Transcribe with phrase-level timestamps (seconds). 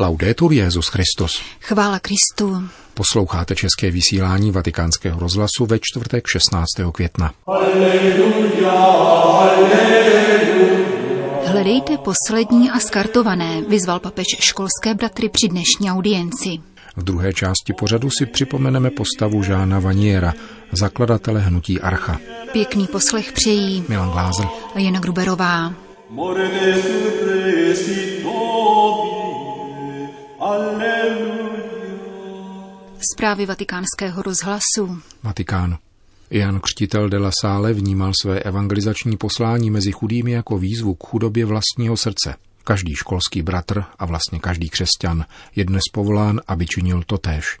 [0.00, 1.42] Laudetur Jezus Christus.
[1.60, 2.68] Chvála Kristu.
[2.94, 6.66] Posloucháte české vysílání Vatikánského rozhlasu ve čtvrtek 16.
[6.92, 7.32] května.
[7.46, 9.78] Alleluja, alleluja.
[11.46, 16.58] Hledejte poslední a skartované, vyzval papež školské bratry při dnešní audienci.
[16.96, 20.34] V druhé části pořadu si připomeneme postavu Žána Vaniera,
[20.72, 22.18] zakladatele hnutí Archa.
[22.52, 25.74] Pěkný poslech přejí Milan Glázer a Jana Gruberová.
[33.18, 35.02] Zprávy vatikánského rozhlasu.
[35.22, 35.78] Vatikán.
[36.30, 41.44] Jan Křtitel de la Salle vnímal své evangelizační poslání mezi chudými jako výzvu k chudobě
[41.44, 42.34] vlastního srdce.
[42.64, 45.24] Každý školský bratr a vlastně každý křesťan
[45.56, 47.58] je dnes povolán, aby činil totéž.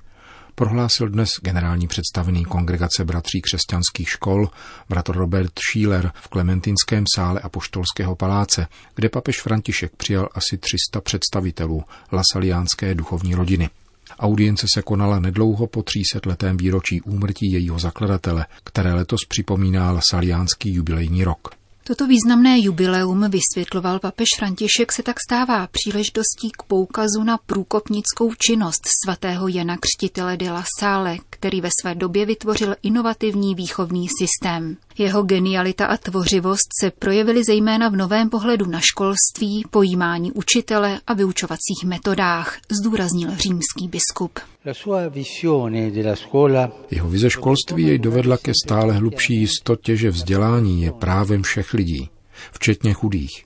[0.54, 4.50] Prohlásil dnes generální představený kongregace bratří křesťanských škol,
[4.88, 11.84] bratr Robert Schiller v Klementinském sále Apoštolského paláce, kde papež František přijal asi 300 představitelů
[12.12, 13.70] lasaliánské duchovní rodiny.
[14.18, 20.74] Audience se konala nedlouho po 300 letém výročí úmrtí jejího zakladatele, které letos připomíná lasaliánský
[20.74, 21.57] jubilejní rok.
[21.88, 28.80] Toto významné jubileum, vysvětloval papež František, se tak stává příležitostí k poukazu na průkopnickou činnost
[29.04, 34.76] svatého Jana Křtitele de la Salle, který ve své době vytvořil inovativní výchovný systém.
[34.98, 41.14] Jeho genialita a tvořivost se projevily zejména v novém pohledu na školství, pojímání učitele a
[41.14, 44.38] vyučovacích metodách, zdůraznil římský biskup.
[46.90, 52.10] Jeho vize školství jej dovedla ke stále hlubší jistotě, že vzdělání je právem všech lidí,
[52.52, 53.44] včetně chudých.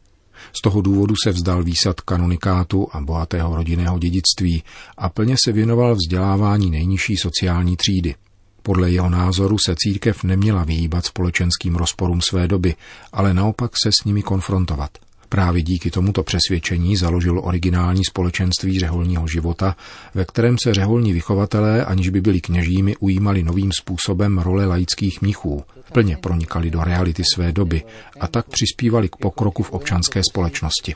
[0.59, 4.63] Z toho důvodu se vzdal výsad kanonikátu a bohatého rodinného dědictví
[4.97, 8.15] a plně se věnoval vzdělávání nejnižší sociální třídy.
[8.63, 12.75] Podle jeho názoru se církev neměla vyhýbat společenským rozporům své doby,
[13.13, 14.91] ale naopak se s nimi konfrontovat–
[15.33, 19.77] Právě díky tomuto přesvědčení založil originální společenství řeholního života,
[20.15, 25.65] ve kterém se řeholní vychovatelé, aniž by byli kněžími, ujímali novým způsobem role laických mnichů,
[25.93, 27.83] plně pronikali do reality své doby
[28.21, 30.95] a tak přispívali k pokroku v občanské společnosti.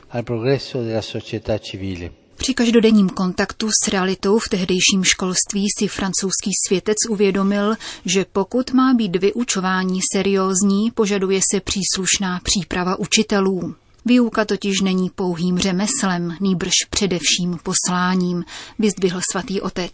[2.35, 7.75] Při každodenním kontaktu s realitou v tehdejším školství si francouzský světec uvědomil,
[8.05, 13.75] že pokud má být vyučování seriózní, požaduje se příslušná příprava učitelů.
[14.07, 18.45] Výuka totiž není pouhým řemeslem, nýbrž především posláním,
[18.79, 19.91] vyzdvihl svatý otec.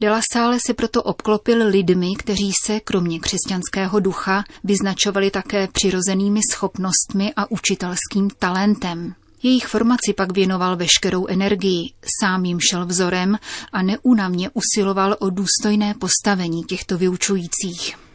[0.00, 6.40] De La Salle se proto obklopil lidmi, kteří se, kromě křesťanského ducha, vyznačovali také přirozenými
[6.52, 9.14] schopnostmi a učitelským talentem.
[9.42, 11.90] Jejich formaci pak věnoval veškerou energii,
[12.20, 13.38] sám jim šel vzorem
[13.72, 18.05] a neúnavně usiloval o důstojné postavení těchto vyučujících.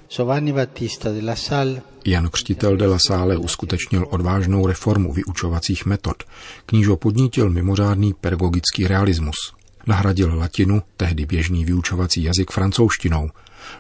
[2.05, 6.23] Jan Křtitel de la Salle uskutečnil odvážnou reformu vyučovacích metod,
[6.65, 9.35] k níž ho podnítil mimořádný pedagogický realismus.
[9.87, 13.29] Nahradil latinu, tehdy běžný vyučovací jazyk francouzštinou.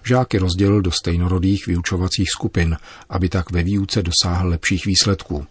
[0.03, 2.77] Žáky rozdělil do stejnorodých vyučovacích skupin,
[3.09, 5.45] aby tak ve výuce dosáhl lepších výsledků.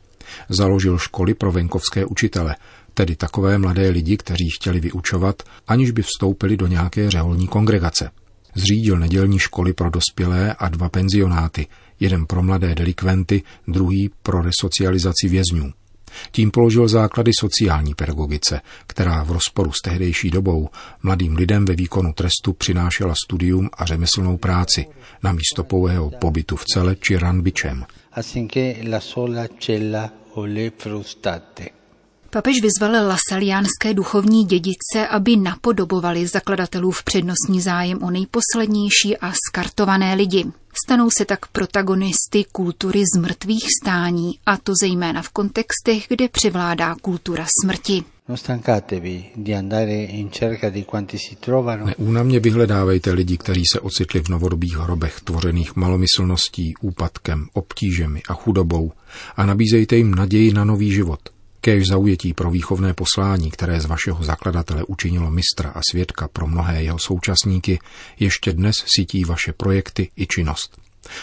[0.48, 2.56] Založil školy pro venkovské učitele,
[2.94, 8.10] tedy takové mladé lidi, kteří chtěli vyučovat, aniž by vstoupili do nějaké řeholní kongregace.
[8.54, 11.66] Zřídil nedělní školy pro dospělé a dva penzionáty,
[12.00, 15.72] jeden pro mladé delikventy, druhý pro resocializaci vězňů.
[16.30, 20.68] Tím položil základy sociální pedagogice, která v rozporu s tehdejší dobou
[21.02, 24.86] mladým lidem ve výkonu trestu přinášela studium a řemeslnou práci,
[25.22, 27.84] na místo pouhého pobytu v cele či ranbičem.
[28.90, 31.79] la sola cella o le frustate.
[32.32, 40.44] Papež vyzval lasaliánské duchovní dědice, aby napodobovali zakladatelův přednostní zájem o nejposlednější a skartované lidi.
[40.86, 47.46] Stanou se tak protagonisty kultury zmrtvých stání, a to zejména v kontextech, kde převládá kultura
[47.62, 48.04] smrti.
[51.84, 58.92] Neúnamně vyhledávejte lidi, kteří se ocitli v novodobých hrobech, tvořených malomyslností, úpadkem, obtížemi a chudobou
[59.36, 61.20] a nabízejte jim naději na nový život–
[61.60, 66.82] Kéž zaujetí pro výchovné poslání, které z vašeho zakladatele učinilo mistra a svědka pro mnohé
[66.82, 67.78] jeho současníky,
[68.18, 70.78] ještě dnes sítí vaše projekty i činnost.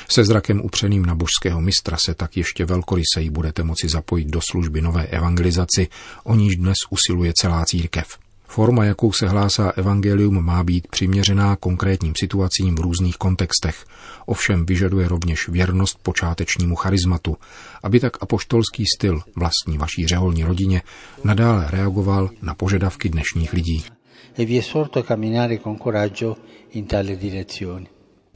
[0.09, 4.81] Se zrakem upřeným na božského mistra se tak ještě velkoryseji budete moci zapojit do služby
[4.81, 5.87] nové evangelizaci,
[6.23, 8.17] o níž dnes usiluje celá církev.
[8.47, 13.85] Forma, jakou se hlásá evangelium, má být přiměřená konkrétním situacím v různých kontextech,
[14.25, 17.37] ovšem vyžaduje rovněž věrnost počátečnímu charizmatu,
[17.83, 20.81] aby tak apoštolský styl vlastní vaší řeholní rodině
[21.23, 23.83] nadále reagoval na požadavky dnešních lidí.
[24.39, 24.45] E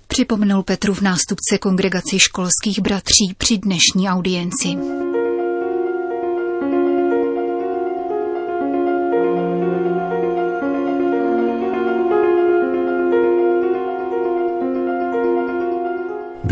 [0.08, 4.78] Připomenul Petrův nástupce kongregaci školských bratří při dnešní audienci.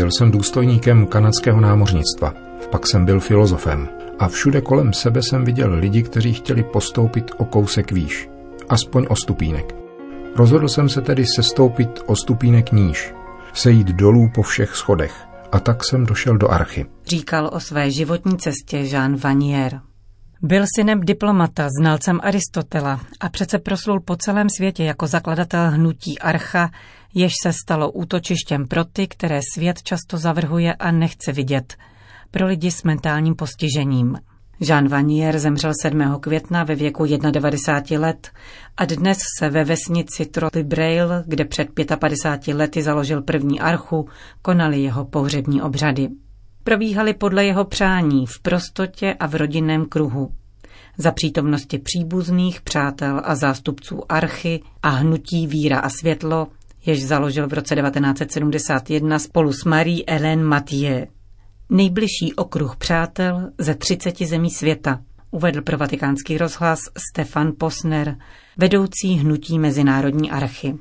[0.00, 2.34] Byl jsem důstojníkem kanadského námořnictva,
[2.70, 3.88] pak jsem byl filozofem
[4.18, 8.28] a všude kolem sebe jsem viděl lidi, kteří chtěli postoupit o kousek výš,
[8.68, 9.74] aspoň o stupínek.
[10.36, 13.14] Rozhodl jsem se tedy sestoupit o stupínek níž,
[13.52, 15.14] sejít dolů po všech schodech
[15.52, 16.86] a tak jsem došel do archy.
[17.06, 19.80] Říkal o své životní cestě Jean Vanier.
[20.42, 26.70] Byl synem diplomata, znalcem Aristotela a přece proslul po celém světě jako zakladatel hnutí Archa,
[27.14, 31.76] jež se stalo útočištěm pro ty, které svět často zavrhuje a nechce vidět,
[32.30, 34.18] pro lidi s mentálním postižením.
[34.60, 36.16] Jean Vanier zemřel 7.
[36.20, 38.30] května ve věku 91 let
[38.76, 40.62] a dnes se ve vesnici Troty
[41.26, 41.68] kde před
[42.00, 44.08] 55 lety založil první archu,
[44.42, 46.08] konali jeho pohřební obřady.
[46.70, 50.32] Probíhaly podle jeho přání v prostotě a v rodinném kruhu.
[50.98, 56.48] Za přítomnosti příbuzných, přátel a zástupců archy a hnutí Víra a světlo,
[56.86, 61.06] jež založil v roce 1971 spolu s Marie Hélène Mathieu
[61.70, 65.00] nejbližší okruh přátel ze 30 zemí světa,
[65.30, 66.80] uvedl pro vatikánský rozhlas
[67.10, 68.16] Stefan Posner,
[68.56, 70.74] vedoucí hnutí Mezinárodní archy.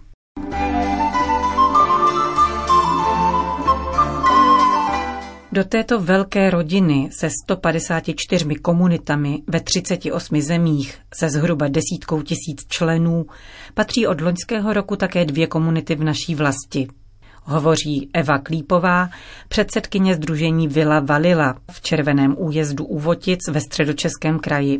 [5.60, 13.26] Do této velké rodiny se 154 komunitami ve 38 zemích se zhruba desítkou tisíc členů.
[13.74, 16.88] Patří od loňského roku také dvě komunity v naší vlasti–
[17.50, 19.08] hovoří Eva Klípová,
[19.50, 24.80] předsedkyně Združení Vila Valila v Červeném újezdu Úvotic ve středočeském kraji.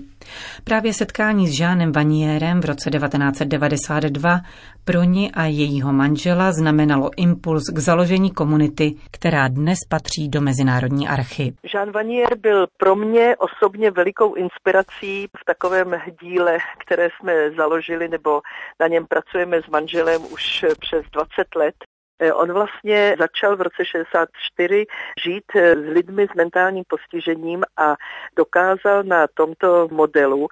[0.64, 4.40] Právě setkání s Žánem Vaniérem v roce 1992
[4.86, 11.08] pro ní a jejího manžela znamenalo impuls k založení komunity, která dnes patří do Mezinárodní
[11.08, 11.54] archy.
[11.74, 18.42] Jean Vanier byl pro mě osobně velikou inspirací v takovém díle, které jsme založili nebo
[18.80, 21.76] na něm pracujeme s manželem už přes 20 let.
[22.20, 24.86] Eh, on vlastně začal v roce 64
[25.24, 27.96] žít eh, s lidmi s mentálním postižením a
[28.36, 30.48] dokázal na tomto modelu,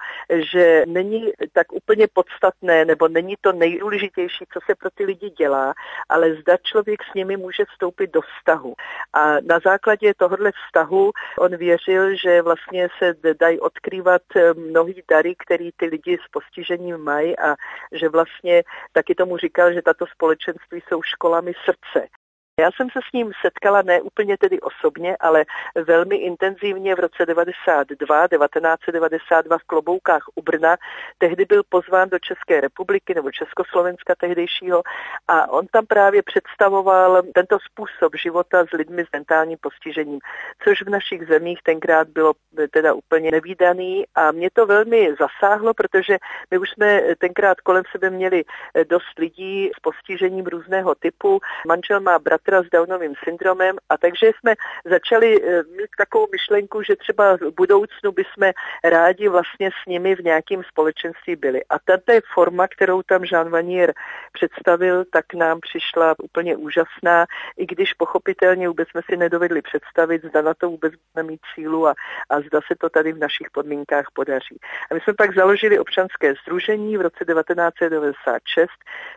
[0.52, 5.74] že není tak úplně podstatné, nebo není to nejdůležitější, co se pro ty lidi dělá,
[6.08, 8.74] ale zda člověk s nimi může vstoupit do vztahu.
[9.12, 15.34] A na základě tohohle vztahu on věřil, že vlastně se dají odkrývat eh, mnohý dary,
[15.38, 17.56] který ty lidi s postižením mají a
[17.92, 18.62] že vlastně
[18.92, 22.10] taky tomu říkal, že tato společenství jsou školami srdce.
[22.58, 25.44] Já jsem se s ním setkala ne úplně tedy osobně, ale
[25.86, 30.76] velmi intenzivně v roce 92, 1992 v Kloboukách u Brna.
[31.18, 34.82] Tehdy byl pozván do České republiky nebo Československa tehdejšího
[35.28, 40.20] a on tam právě představoval tento způsob života s lidmi s mentálním postižením,
[40.64, 42.32] což v našich zemích tenkrát bylo
[42.70, 46.18] teda úplně nevýdaný a mě to velmi zasáhlo, protože
[46.50, 48.44] my už jsme tenkrát kolem sebe měli
[48.88, 51.40] dost lidí s postižením různého typu.
[51.66, 54.54] Manžel má bratr bratra s Downovým syndromem a takže jsme
[54.84, 58.52] začali eh, mít takovou myšlenku, že třeba v budoucnu bychom
[58.84, 61.64] rádi vlastně s nimi v nějakém společenství byli.
[61.64, 63.94] A tato forma, kterou tam Jean Vanier
[64.32, 70.42] představil, tak nám přišla úplně úžasná, i když pochopitelně vůbec jsme si nedovedli představit, zda
[70.42, 71.94] na to vůbec budeme mít sílu a,
[72.30, 74.58] a zda se to tady v našich podmínkách podaří.
[74.90, 78.70] A my jsme pak založili občanské združení v roce 1996,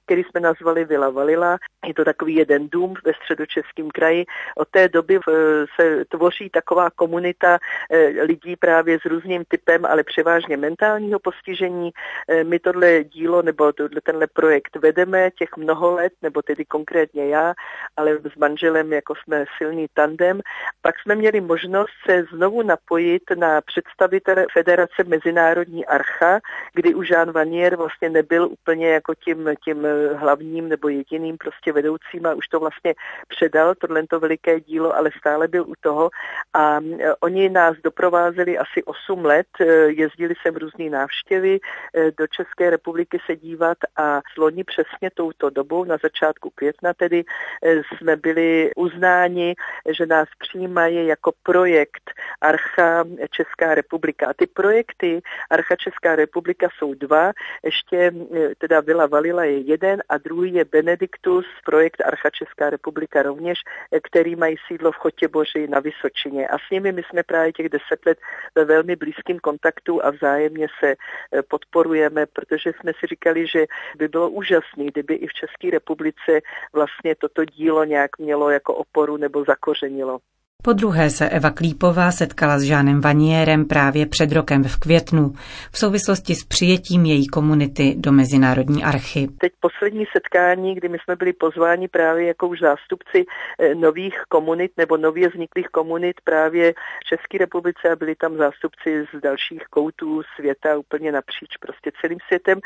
[0.06, 1.58] který jsme nazvali Vila Valila.
[1.88, 4.26] Je to takový jeden dům ve středočeském kraji.
[4.58, 5.32] Od té doby eh,
[5.76, 7.60] se tvoří taková komunita
[7.90, 11.92] eh, lidí právě s různým typem, ale převážně mentálního postižení.
[12.28, 13.72] Eh, my tohle dílo nebo
[14.04, 17.54] tenhle projekt vedeme těch mnoho let, nebo tedy konkrétně já,
[17.98, 20.42] ale s manželem jako jsme silný tandem.
[20.82, 26.40] Pak jsme měli možnost se znovu napojit na představitele Federace Mezinárodní Archa,
[26.74, 32.26] kdy už Jean Vanier vlastně nebyl úplně jako tím, tím hlavním nebo jediným prostě vedoucím
[32.26, 32.94] a už to vlastně
[33.28, 36.10] předal tohle veliké dílo, ale stále byl u toho.
[36.54, 42.28] A e, oni nás doprovázeli asi 8 let, e, jezdili sem různé návštěvy e, do
[42.28, 47.24] České republiky se dívat a sloni přesně touto dobou, na začátku května tedy,
[47.64, 49.56] jsme byli uznáni,
[49.98, 54.28] že nás přijímají jako projekt Archa Česká republika.
[54.28, 57.32] A ty projekty Archa Česká republika jsou dva,
[57.64, 58.12] ještě
[58.58, 63.60] teda Vila Valila je jeden a druhý je Benediktus, projekt Archa Česká republika Amerika rovněž,
[64.04, 66.48] který mají sídlo v Chotěboři na Vysočině.
[66.48, 68.18] A s nimi my jsme právě těch deset let
[68.56, 70.98] ve velmi blízkém kontaktu a vzájemně se e,
[71.42, 73.66] podporujeme, protože jsme si říkali, že
[73.98, 76.42] by bylo úžasné, kdyby i v České republice
[76.74, 80.20] vlastně toto dílo nějak mělo jako oporu nebo zakořenilo.
[80.64, 85.34] Po druhé se Eva Klípová setkala s Žánem Vaniérem právě před rokem v květnu
[85.72, 89.28] v souvislosti s přijetím její komunity do Mezinárodní archy.
[89.40, 93.26] Teď poslední setkání, kdy my jsme byli pozváni právě jako už zástupci
[93.60, 99.06] eh, nových komunit nebo nově vzniklých komunit právě v České republice a byli tam zástupci
[99.18, 102.60] z dalších koutů světa úplně napříč prostě celým světem,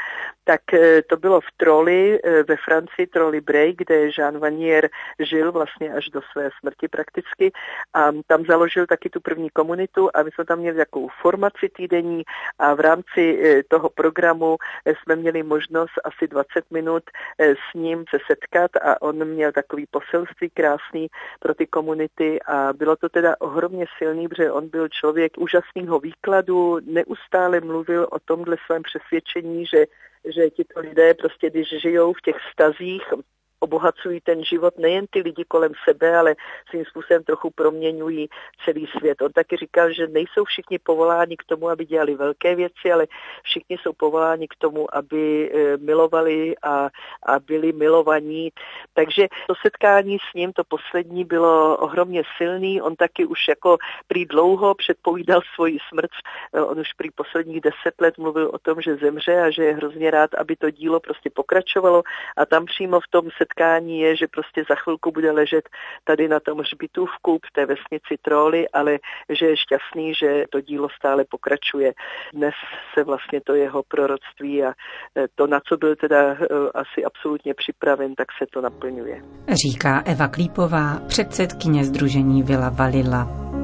[0.43, 5.51] tak eh, to bylo v Troli eh, ve Francii, Troli Bray, kde Jean Vanier žil
[5.51, 7.51] vlastně až do své smrti prakticky
[7.93, 12.23] a tam založil taky tu první komunitu a my jsme tam měli takovou formaci týdenní
[12.59, 17.03] a v rámci e, toho programu e, jsme měli možnost asi 20 minut
[17.37, 21.07] e, s ním se setkat a on měl takový poselství krásný
[21.39, 26.79] pro ty komunity a bylo to teda ohromně silný, protože on byl člověk úžasného výkladu,
[26.85, 29.85] neustále mluvil o tomhle svém přesvědčení, že
[30.35, 33.03] že tito lidé prostě, když žijou v těch stazích,
[33.59, 36.35] obohacují ten život nejen ty lidi kolem sebe, ale
[36.69, 38.29] svým způsobem trochu proměňují
[38.65, 39.21] celý svět.
[39.21, 43.07] On taky říkal, že nejsou všichni povoláni k tomu, aby dělali velké věci, ale
[43.43, 46.89] všichni jsou povoláni k tomu, aby eh, milovali a,
[47.23, 48.49] a byli milovaní.
[48.93, 52.81] Takže to setkání s ním, to poslední, bylo ohromně silný.
[52.81, 56.11] On taky už jako prý dlouho předpovídal svoji smrt.
[56.53, 59.73] Eh, on už prý posledních deset let mluvil o tom, že zemře a že je
[59.73, 62.03] hrozně rád, aby to dílo prostě pokračovalo.
[62.37, 65.69] A tam přímo v tom setkání je, že prostě za chvilku bude ležet
[66.03, 68.99] tady na tom hřbitůvku v té vesnici Troly, ale
[69.29, 71.93] že je šťastný, že to dílo stále pokračuje.
[72.33, 72.53] Dnes
[72.93, 74.73] se vlastně to jeho proroctví a e,
[75.35, 76.35] to, na co byl teda e,
[76.73, 79.21] asi absolutně připraven, tak se to naplňuje.
[79.65, 83.54] Říká Eva Klípová, předsedkyně Združení Vila Valila.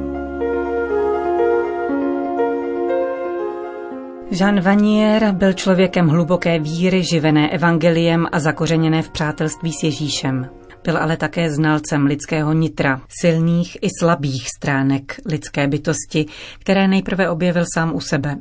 [4.33, 10.49] Jean Vanier byl člověkem hluboké víry, živené evangeliem a zakořeněné v přátelství s Ježíšem.
[10.83, 16.25] Byl ale také znalcem lidského nitra, silných i slabých stránek lidské bytosti,
[16.59, 18.37] které nejprve objevil sám u sebe.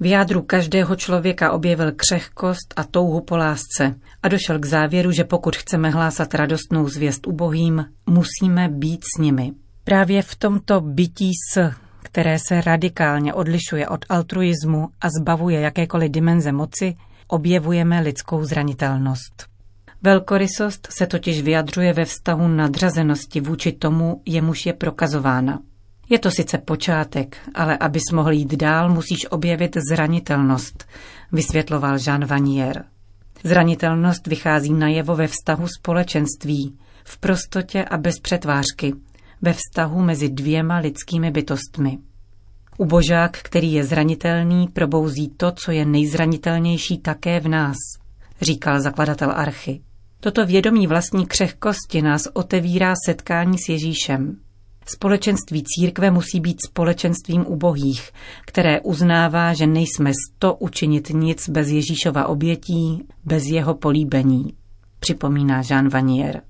[0.00, 5.24] V jádru každého člověka objevil křehkost a touhu po lásce a došel k závěru, že
[5.24, 9.52] pokud chceme hlásat radostnou zvěst ubohým, musíme být s nimi.
[9.84, 11.70] Právě v tomto bytí s
[12.06, 16.96] které se radikálně odlišuje od altruismu a zbavuje jakékoliv dimenze moci,
[17.28, 19.46] objevujeme lidskou zranitelnost.
[20.02, 25.58] Velkorysost se totiž vyjadřuje ve vztahu nadřazenosti vůči tomu, jemuž je prokazována.
[26.08, 30.84] Je to sice počátek, ale abys mohl jít dál, musíš objevit zranitelnost,
[31.32, 32.84] vysvětloval Jean Vanier.
[33.44, 38.92] Zranitelnost vychází najevo ve vztahu společenství, v prostotě a bez přetvářky,
[39.46, 41.98] ve vztahu mezi dvěma lidskými bytostmi.
[42.78, 47.76] Ubožák, který je zranitelný, probouzí to, co je nejzranitelnější také v nás,
[48.40, 49.80] říkal zakladatel archy.
[50.20, 54.36] Toto vědomí vlastní křehkosti nás otevírá setkání s Ježíšem.
[54.86, 58.10] Společenství církve musí být společenstvím ubohých,
[58.46, 64.52] které uznává, že nejsme sto učinit nic bez Ježíšova obětí, bez jeho políbení,
[65.00, 66.42] připomíná Jean Vanier.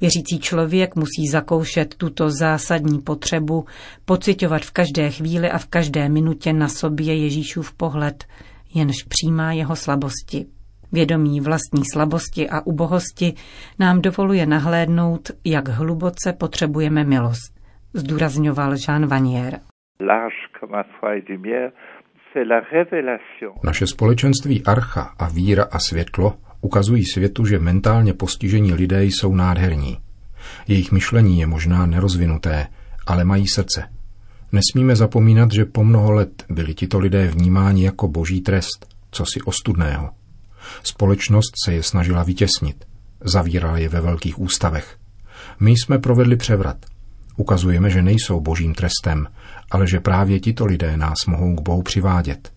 [0.00, 3.64] Věřící člověk musí zakoušet tuto zásadní potřebu,
[4.04, 8.24] pocitovat v každé chvíli a v každé minutě na sobě Ježíšův pohled,
[8.74, 10.46] jenž přijímá jeho slabosti.
[10.92, 13.34] Vědomí vlastní slabosti a ubohosti
[13.78, 17.60] nám dovoluje nahlédnout, jak hluboce potřebujeme milost,
[17.94, 19.60] zdůrazňoval Jean Vanier.
[23.64, 26.32] Naše společenství Archa a víra a světlo
[26.64, 29.98] ukazují světu, že mentálně postižení lidé jsou nádherní.
[30.68, 32.66] Jejich myšlení je možná nerozvinuté,
[33.06, 33.88] ale mají srdce.
[34.52, 39.40] Nesmíme zapomínat, že po mnoho let byli tito lidé vnímáni jako boží trest, co si
[39.40, 40.10] ostudného.
[40.82, 42.84] Společnost se je snažila vytěsnit.
[43.24, 44.96] Zavírala je ve velkých ústavech.
[45.60, 46.76] My jsme provedli převrat.
[47.36, 49.26] Ukazujeme, že nejsou božím trestem,
[49.70, 52.53] ale že právě tito lidé nás mohou k Bohu přivádět.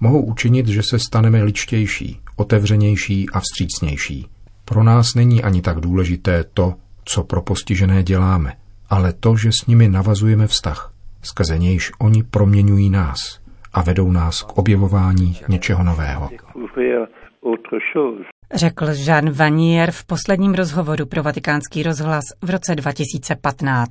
[0.00, 4.26] Mohou učinit, že se staneme ličtější, otevřenější a vstřícnější.
[4.64, 6.74] Pro nás není ani tak důležité to,
[7.04, 8.52] co pro postižené děláme,
[8.90, 13.40] ale to, že s nimi navazujeme vztah, skrze nějž oni proměňují nás
[13.72, 16.30] a vedou nás k objevování něčeho nového.
[18.54, 23.90] Řekl Jean Vanier v posledním rozhovoru pro vatikánský rozhlas v roce 2015.